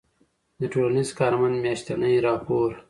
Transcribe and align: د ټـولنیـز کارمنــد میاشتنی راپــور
د 0.59 0.61
ټـولنیـز 0.73 1.09
کارمنــد 1.19 1.61
میاشتنی 1.63 2.23
راپــور 2.25 2.71